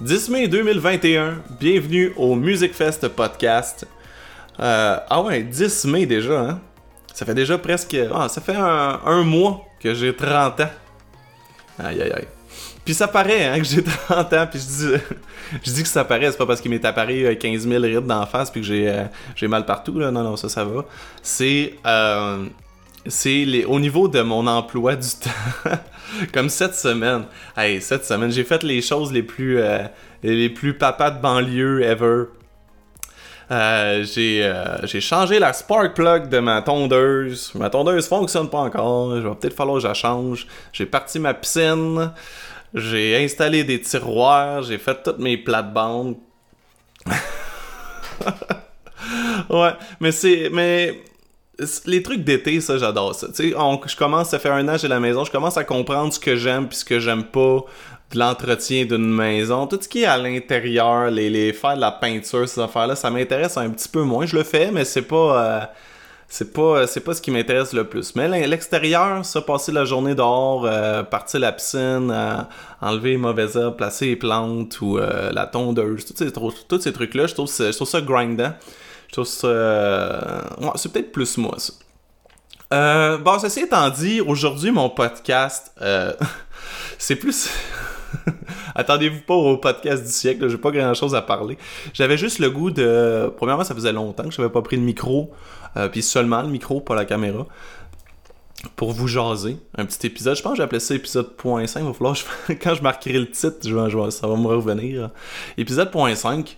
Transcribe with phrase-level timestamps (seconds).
[0.00, 3.86] 10 mai 2021, bienvenue au Music Fest podcast.
[4.58, 6.60] Euh, ah ouais, 10 mai déjà, hein?
[7.12, 7.96] Ça fait déjà presque...
[8.12, 10.70] Ah, ça fait un, mois que j'ai 30 ans.
[11.78, 12.26] Aïe aïe aïe.
[12.84, 15.02] Puis ça paraît hein, que j'ai 30 ans, puis je dis,
[15.62, 18.26] je dis que ça paraît, c'est pas parce qu'il m'est apparu 15 000 rides d'en
[18.26, 19.04] face puis que j'ai, euh,
[19.36, 20.10] j'ai mal partout, là.
[20.10, 20.84] Non, non, ça, ça va.
[21.22, 21.74] C'est...
[21.86, 22.44] Euh,
[23.06, 25.70] c'est les, au niveau de mon emploi du temps.
[26.32, 27.24] Comme cette semaine.
[27.56, 29.84] Hey, cette semaine, j'ai fait les choses les plus, euh,
[30.22, 32.24] les de banlieue ever.
[33.50, 37.52] Euh, euh, j'ai, changé la spark plug de ma tondeuse.
[37.54, 39.16] Ma tondeuse fonctionne pas encore.
[39.16, 40.46] Je vais peut-être falloir que je la change.
[40.72, 42.12] J'ai parti ma piscine.
[42.72, 44.62] J'ai installé des tiroirs.
[44.62, 46.16] J'ai fait toutes mes plates-bandes.
[49.50, 50.48] ouais, mais c'est.
[50.50, 51.02] Mais
[51.86, 53.28] les trucs d'été, ça, j'adore ça.
[53.28, 56.12] Tu sais, je commence, ça fait un an, j'ai la maison, je commence à comprendre
[56.12, 57.64] ce que j'aime puis ce que j'aime pas
[58.12, 59.66] de l'entretien d'une maison.
[59.66, 63.10] Tout ce qui est à l'intérieur, les, les faire de la peinture, ces affaires-là, ça
[63.10, 64.26] m'intéresse un petit peu moins.
[64.26, 65.44] Je le fais, mais c'est pas...
[65.44, 65.60] Euh,
[66.28, 70.14] c'est pas c'est pas ce qui m'intéresse le plus mais l'extérieur ça passer la journée
[70.14, 72.36] dehors euh, partir la piscine euh,
[72.80, 77.14] enlever les mauvaises herbes placer les plantes ou la tondeuse tous ces, tous ces trucs
[77.14, 78.52] là je trouve, je trouve ça grindant
[79.44, 80.42] euh,
[80.76, 81.72] c'est peut-être plus moi, ça.
[82.72, 86.12] Euh, bon, ceci étant dit, aujourd'hui, mon podcast, euh,
[86.98, 87.48] c'est plus...
[88.74, 91.58] Attendez-vous pas au podcast du siècle, j'ai pas grand-chose à parler.
[91.92, 93.32] J'avais juste le goût de...
[93.36, 95.32] Premièrement, ça faisait longtemps que j'avais pas pris le micro,
[95.92, 97.46] puis seulement le micro, pas la caméra
[98.76, 99.56] pour vous jaser.
[99.76, 100.36] Un petit épisode.
[100.36, 101.78] Je pense que j'appelais ça épisode .5.
[101.78, 102.16] Il va falloir,
[102.48, 105.10] quand je marquerai le titre, je ça va me revenir.
[105.56, 106.56] Épisode .5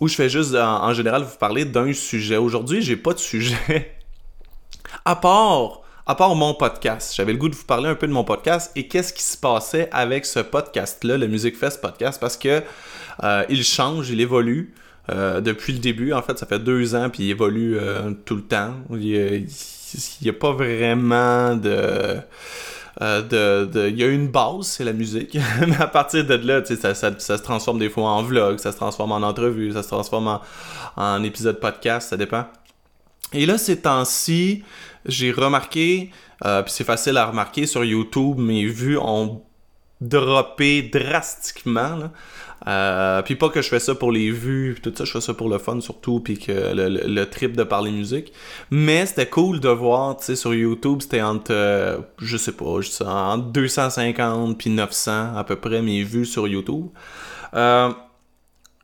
[0.00, 2.36] où je fais juste en, général vous parler d'un sujet.
[2.36, 3.96] Aujourd'hui, j'ai pas de sujet.
[5.04, 7.14] à part à part mon podcast.
[7.14, 9.36] J'avais le goût de vous parler un peu de mon podcast et qu'est-ce qui se
[9.36, 12.62] passait avec ce podcast-là, le Music Fest podcast, parce que
[13.22, 14.74] euh, il change, il évolue.
[15.10, 18.36] Euh, depuis le début, en fait, ça fait deux ans, puis il évolue euh, tout
[18.36, 18.74] le temps.
[18.90, 19.46] Il
[20.22, 22.16] n'y a, pas vraiment de
[23.00, 25.38] de, il y a une base, c'est la musique.
[25.66, 28.72] Mais à partir de là, ça, ça, ça, se transforme des fois en vlog, ça
[28.72, 30.40] se transforme en entrevue, ça se transforme
[30.96, 32.46] en, épisode podcast, ça dépend.
[33.32, 34.62] Et là, ces temps-ci,
[35.04, 36.10] j'ai remarqué,
[36.44, 39.42] euh, puis c'est facile à remarquer sur YouTube, mes vues ont
[40.00, 42.10] droppé drastiquement.
[42.66, 45.34] Euh, puis pas que je fais ça pour les vues, tout ça, je fais ça
[45.34, 48.32] pour le fun surtout, puis que le, trip de parler musique.
[48.70, 52.80] Mais c'était cool de voir, tu sais, sur YouTube, c'était entre, euh, je sais pas,
[52.80, 56.86] je sais, entre 250 puis 900 à peu près mes vues sur YouTube.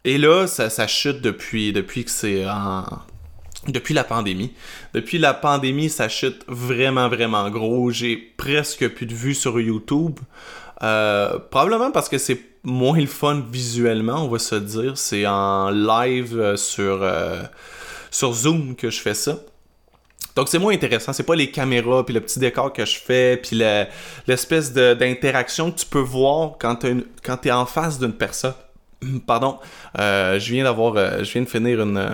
[0.06, 2.84] Et là, ça, ça chute depuis, depuis que c'est en...
[3.68, 4.52] Depuis la pandémie.
[4.92, 7.90] Depuis la pandémie, ça chute vraiment, vraiment gros.
[7.90, 10.18] J'ai presque plus de vues sur YouTube.
[10.78, 14.98] probablement parce que c'est moins le fun visuellement, on va se dire.
[14.98, 17.42] C'est en live euh, sur, euh,
[18.10, 19.38] sur Zoom que je fais ça.
[20.34, 23.36] Donc c'est moins intéressant, c'est pas les caméras puis le petit décor que je fais
[23.36, 23.62] puis
[24.26, 28.54] l'espèce d'interaction que tu peux voir quand tu es en face d'une personne.
[29.28, 29.60] Pardon,
[30.00, 32.04] euh, je viens d'avoir, je viens de finir une,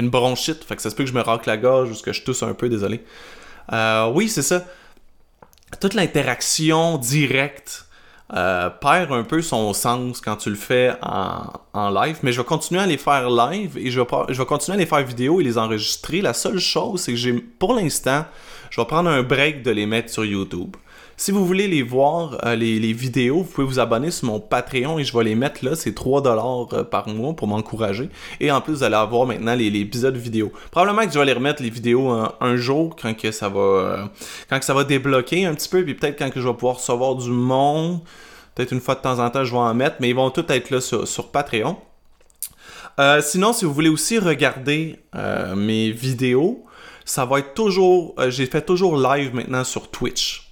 [0.00, 2.12] une bronchite, fait que ça se peut que je me racle la gorge ou que
[2.12, 3.02] je tousse un peu, désolé.
[4.14, 4.64] oui, c'est ça.
[5.80, 7.86] Toute l'interaction directe
[8.32, 12.46] euh, perd un peu son sens quand tu le fais en, live, mais je vais
[12.46, 15.40] continuer à les faire live et je vais, je vais continuer à les faire vidéo
[15.40, 16.20] et les enregistrer.
[16.20, 18.24] La seule chose, c'est que j'ai, pour l'instant,
[18.70, 20.76] je vais prendre un break de les mettre sur YouTube.
[21.20, 24.98] Si vous voulez les voir, euh, les, vidéos, vous pouvez vous abonner sur mon Patreon
[24.98, 25.76] et je vais les mettre là.
[25.76, 28.08] C'est 3$ euh, par mois pour m'encourager.
[28.40, 30.50] Et en plus, vous allez avoir maintenant les, épisodes vidéo.
[30.70, 34.04] Probablement que je vais les remettre les vidéos un, jour quand que ça va euh,
[34.48, 35.84] quand que ça va débloquer un petit peu.
[35.84, 38.00] Puis peut-être quand que je vais pouvoir recevoir du monde.
[38.54, 39.96] Peut-être une fois de temps en temps, je vais en mettre.
[40.00, 41.76] Mais ils vont tous être là sur, Patreon.
[43.20, 45.00] sinon, si vous voulez aussi regarder
[45.54, 46.64] mes vidéos,
[47.04, 48.14] ça va être toujours.
[48.28, 50.49] J'ai fait toujours live maintenant sur Twitch.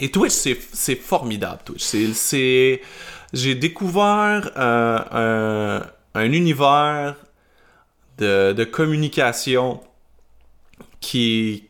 [0.00, 0.32] Et Twitch,
[0.72, 1.94] c'est formidable, Twitch.
[3.32, 5.82] J'ai découvert un,
[6.14, 7.16] univers
[8.18, 9.80] de, communication
[11.00, 11.64] qui,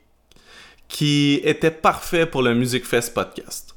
[1.00, 3.74] était parfait pour le Music Fest podcast.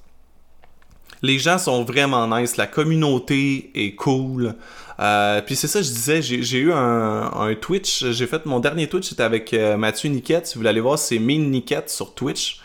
[1.21, 4.55] Les gens sont vraiment nice, la communauté est cool.
[5.01, 9.09] Euh, puis c'est ça, je disais, j'ai eu un, Twitch, j'ai fait mon dernier Twitch,
[9.09, 10.47] c'était avec euh, Mathieu Niquette.
[10.47, 12.61] Si vous voulez aller voir, c'est Mean Niquette sur Twitch.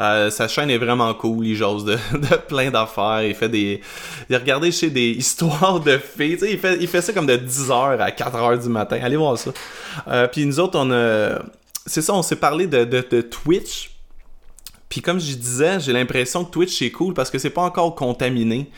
[0.00, 1.96] Euh, sa chaîne est vraiment cool, il jase de,
[2.48, 3.80] plein d'affaires, il fait des...
[4.30, 7.12] Il a regardé chez des histoires de filles, tu sais, il fait, il fait ça
[7.12, 9.50] comme de 10h à 4h du matin, allez voir ça.
[10.06, 11.40] Euh, puis nous autres, on a...
[11.86, 13.90] C'est ça, on s'est parlé de, Twitch,
[14.88, 17.94] puis comme je disais, j'ai l'impression que Twitch est cool parce que c'est pas encore
[17.94, 18.70] contaminé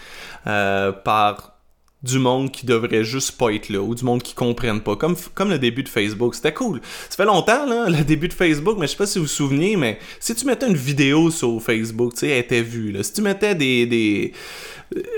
[0.47, 1.50] euh, par
[2.02, 4.97] du monde qui devrait juste pas être là ou du monde qui comprenne pas.
[4.97, 6.81] Comme comme le début de Facebook c'était cool.
[7.08, 9.31] Ça fait longtemps là le début de Facebook mais je sais pas si vous vous
[9.31, 13.02] souvenez mais si tu mettais une vidéo sur Facebook tu sais elle était vue là.
[13.02, 14.32] Si tu mettais des, des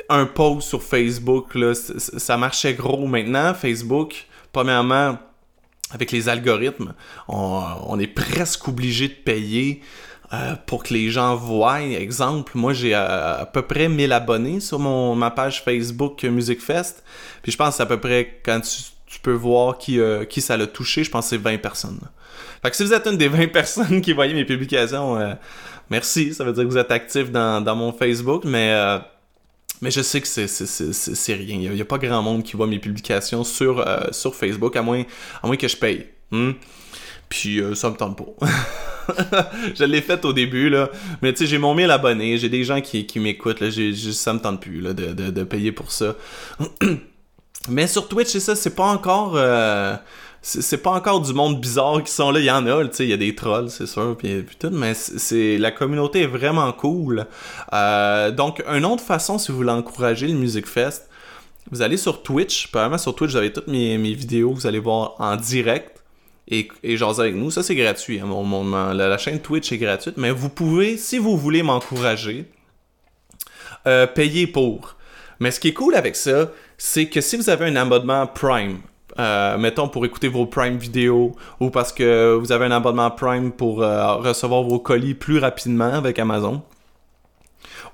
[0.09, 3.07] un post sur Facebook là ça marchait gros.
[3.07, 5.19] Maintenant Facebook premièrement
[5.93, 6.95] avec les algorithmes
[7.29, 9.83] on est presque obligé de payer
[10.33, 11.83] euh, pour que les gens voient.
[11.83, 17.05] Exemple, moi j'ai à, peu près 1000 abonnés sur mon, ma page Facebook Music Fest.
[17.43, 20.67] Puis je pense à peu près quand tu, peux voir qui, euh, qui ça l'a
[20.67, 22.01] touché, je pense que c'est 20 personnes.
[22.63, 25.35] Fait que si vous êtes une des 20 personnes qui voyaient mes publications, euh,
[25.91, 28.75] merci, ça veut dire que vous êtes actif dans, dans mon Facebook, mais
[29.83, 31.59] mais je sais que c'est rien.
[31.61, 35.03] Il n'y a, pas grand monde qui voit mes publications sur, sur Facebook, à moins,
[35.43, 36.07] à moins que je paye.
[36.31, 36.53] Hmm?
[37.29, 38.47] Puis ça me tente pas.
[39.75, 40.91] je l'ai fait au début, là.
[41.21, 43.71] Mais tu sais, j'ai mon 1000 abonnés, j'ai des gens qui, qui m'écoutent, là.
[43.71, 46.15] J'ai, ça me tente plus, là, de, de, payer pour ça.
[47.69, 49.35] Mais sur Twitch, c'est ça, c'est pas encore.
[49.37, 49.95] Euh,
[50.45, 52.41] c'est pas encore du monde bizarre qui sont là.
[52.41, 54.71] Il y en a, tu sais, il y a des trolls, c'est sûr, puis, tout,
[54.73, 57.27] mais c'est la communauté est vraiment cool.
[57.73, 61.09] Euh, donc, une autre façon, si vous voulez encourager le Music Fest,
[61.71, 62.69] vous allez sur Twitch.
[62.73, 66.02] Probablement sur Twitch, vous avez toutes mes, mes vidéos, vous allez voir en direct
[66.49, 67.51] et, et jaser avec nous.
[67.51, 68.21] Ça, c'est gratuit.
[68.21, 68.27] Hein.
[68.27, 72.47] Mon, la, chaîne Twitch est gratuite, mais vous pouvez, si vous voulez m'encourager,
[73.87, 74.97] euh, payer pour.
[75.41, 78.79] Mais ce qui est cool avec ça, c'est que si vous avez un abonnement Prime,
[79.19, 83.53] euh, mettons pour écouter vos Prime vidéos ou parce que vous avez un abonnement Prime
[83.53, 86.63] pour euh, recevoir vos colis plus rapidement avec Amazon,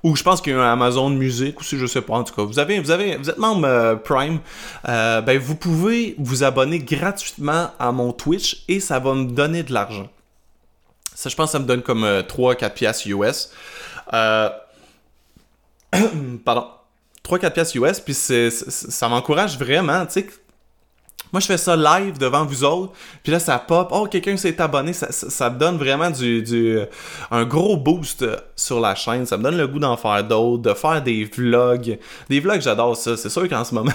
[0.03, 2.23] ou je pense qu'il y a un Amazon Music, ou si je sais pas, en
[2.23, 2.43] tout cas.
[2.43, 4.39] Vous avez, vous avez, vous êtes membre euh, Prime,
[4.87, 9.63] euh, ben vous pouvez vous abonner gratuitement à mon Twitch et ça va me donner
[9.63, 10.09] de l'argent.
[11.13, 13.51] Ça, je pense que ça me donne comme 3-4 euh, piastres US.
[16.45, 16.67] Pardon.
[17.27, 20.27] 3-4 piastres US, puis ça m'encourage vraiment, tu sais
[21.31, 22.93] moi, je fais ça live devant vous autres,
[23.23, 23.89] puis là, ça pop.
[23.91, 24.93] Oh, quelqu'un s'est abonné.
[24.93, 26.79] Ça, me donne vraiment du, du,
[27.29, 29.25] un gros boost sur la chaîne.
[29.25, 31.99] Ça me donne le goût d'en faire d'autres, de faire des vlogs.
[32.29, 33.15] Des vlogs, j'adore ça.
[33.15, 33.91] C'est sûr qu'en ce moment,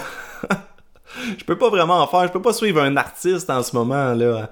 [1.38, 2.28] je peux pas vraiment en faire.
[2.28, 4.50] Je peux pas suivre un artiste en ce moment, là.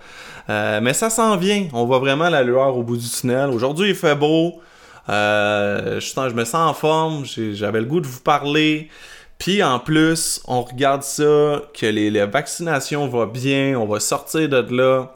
[0.51, 1.69] Euh, mais ça s'en vient.
[1.73, 3.51] On voit vraiment la lueur au bout du tunnel.
[3.51, 4.61] Aujourd'hui, il fait beau.
[5.09, 7.25] Euh, je me sens en forme.
[7.25, 8.89] J'avais le goût de vous parler.
[9.43, 14.65] Puis en plus, on regarde ça, que les, vaccinations vont bien, on va sortir de
[14.73, 15.13] là.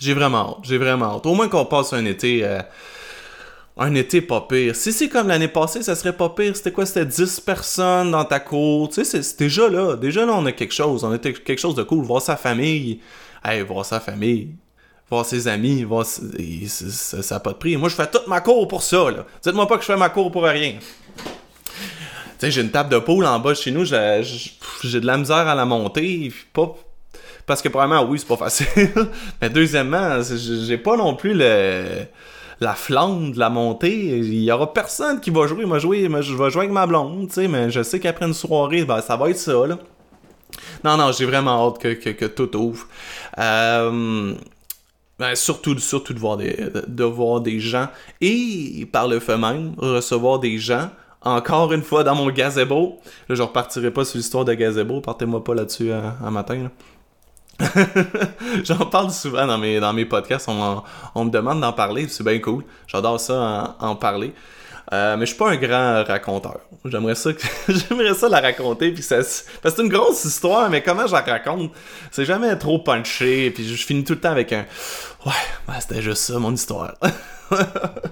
[0.00, 1.26] J'ai vraiment hâte, j'ai vraiment hâte.
[1.26, 2.44] Au moins qu'on passe un été...
[2.44, 2.58] Euh,
[3.76, 4.74] un été pas pire.
[4.74, 6.56] Si c'est comme l'année passée, ça serait pas pire.
[6.56, 6.84] C'était quoi?
[6.84, 8.88] C'était 10 personnes dans ta cour.
[8.88, 9.94] Tu sais, c'est déjà là.
[9.94, 11.04] Déjà là, on a quelque chose.
[11.04, 12.04] On a quelque chose de cool.
[12.04, 13.00] Voir sa famille.
[13.44, 14.50] Hey, voir sa famille.
[15.08, 15.84] Voir ses amis.
[15.84, 16.04] Voir...
[16.06, 17.76] Ça n'a pas de prix.
[17.76, 19.06] Moi, je fais toute ma cour pour ça.
[19.42, 20.78] Dites-moi pas que je fais ma cour pour rien
[22.42, 25.64] j'ai une table de poule en bas chez nous, j'ai de la misère à la
[25.64, 26.32] monter.
[26.52, 26.74] Pas,
[27.46, 28.66] parce que, premièrement, oui, c'est pas facile.
[29.40, 32.06] mais deuxièmement, j'ai pas non plus le,
[32.60, 34.18] la flamme de la montée.
[34.18, 35.64] Il y aura personne qui va jouer.
[35.66, 39.00] Moi, jouer, je vais jouer avec ma blonde, mais je sais qu'après une soirée, ben,
[39.00, 39.78] ça va être ça, là.
[40.84, 42.86] Non, non, j'ai vraiment hâte que, que, tout ouvre.
[43.38, 44.34] Euh,
[45.18, 46.56] ben, surtout, surtout de voir, des,
[46.86, 47.88] de voir des gens
[48.20, 50.90] et par le fait même, recevoir des gens
[51.24, 53.00] encore une fois dans mon gazebo.
[53.28, 56.70] Là, je repartirai pas sur l'histoire de gazebo, partez-moi pas là-dessus euh, un matin.
[58.64, 62.38] J'en parle souvent dans mes, dans mes podcasts, on, me demande d'en parler, c'est bien
[62.40, 62.64] cool.
[62.86, 64.34] J'adore ça en, parler.
[64.92, 66.60] Euh, mais je suis pas un grand raconteur.
[66.84, 67.30] J'aimerais ça
[67.68, 71.22] j'aimerais ça la raconter puis parce que c'est une grosse histoire mais comment je la
[71.22, 71.72] raconte
[72.10, 74.66] C'est jamais trop punché puis je finis tout le temps avec un
[75.24, 75.32] ouais,
[75.80, 76.94] c'était juste ça mon histoire.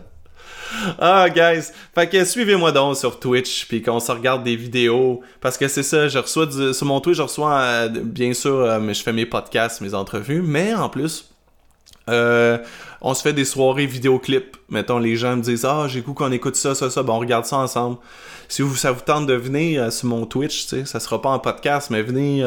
[1.05, 1.73] ah, guys.
[1.97, 5.21] Fait que suivez-moi donc sur Twitch, puis qu'on se regarde des vidéos.
[5.41, 8.93] Parce que c'est ça, je reçois sur mon Twitch, je reçois, euh, bien sûr, euh,
[8.93, 11.29] je fais mes podcasts, mes entrevues, mais en plus,
[12.09, 12.57] euh,
[13.01, 14.57] on se fait des soirées vidéoclips.
[14.69, 17.03] Mettons, les gens me disent Ah, j'ai goût qu'on écoute ça, ça, ça.
[17.03, 17.97] Bon, on regarde ça ensemble.
[18.49, 21.31] Si vous, ça vous tente de venir sur mon Twitch, tu sais, ça sera pas
[21.31, 22.47] en podcast, mais venez,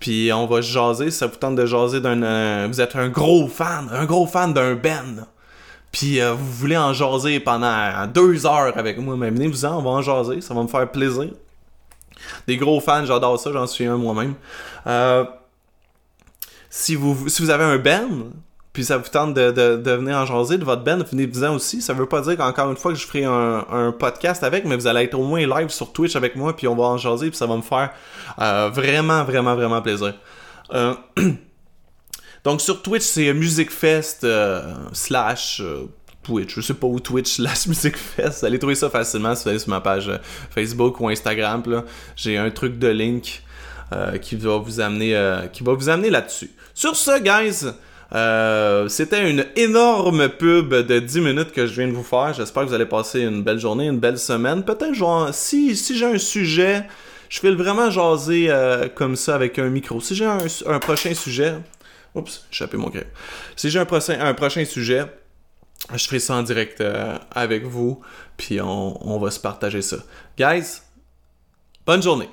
[0.00, 1.12] puis on va jaser.
[1.12, 2.66] Si ça vous tente de jaser d'un.
[2.66, 5.24] vous êtes un gros fan, un gros fan d'un Ben
[5.92, 9.90] puis euh, vous voulez en jaser pendant deux heures avec moi, mais venez-vous-en, on va
[9.90, 11.30] en jaser, ça va me faire plaisir.
[12.46, 14.34] Des gros fans, j'adore ça, j'en suis un moi-même.
[14.86, 15.24] Euh,
[16.68, 18.30] si, vous, si vous avez un Ben,
[18.72, 21.82] puis ça vous tente de, de, venir en jaser de votre Ben, venez-vous-en aussi.
[21.82, 24.86] Ça veut pas dire qu'encore une fois que je ferai un, podcast avec, mais vous
[24.86, 27.36] allez être au moins live sur Twitch avec moi, puis on va en jaser, puis
[27.36, 27.90] ça va me faire
[28.38, 30.14] euh, vraiment, vraiment, vraiment plaisir.
[32.44, 35.88] Donc sur Twitch, c'est Music Fest euh, slash euh,
[36.22, 36.54] Twitch.
[36.54, 38.44] Je sais pas où Twitch la musique fest.
[38.44, 40.16] Allez trouver ça facilement si vous allez sur ma page euh,
[40.50, 41.62] Facebook ou Instagram.
[42.16, 43.42] J'ai un truc de link
[44.22, 45.20] qui va vous amener,
[45.52, 46.52] qui va vous amener là-dessus.
[46.74, 47.66] Sur ce, guys,
[48.88, 52.32] c'était une énorme pub de 10 minutes que je viens de vous faire.
[52.32, 54.62] J'espère que vous allez passer une belle journée, une belle semaine.
[54.62, 56.84] Peut-être genre, si, si j'ai un sujet,
[57.28, 58.48] je vais vraiment jaser
[58.94, 60.00] comme ça avec un micro.
[60.00, 61.54] Si j'ai un, un, prochain sujet,
[62.14, 63.06] oups, j'ai mon gré.
[63.56, 65.04] Si j'ai un prochain, un prochain sujet,
[65.94, 68.00] je ferai ça en direct euh, avec vous,
[68.36, 69.98] puis on, on va se partager ça.
[70.36, 70.82] Guys,
[71.86, 72.28] bonne journée.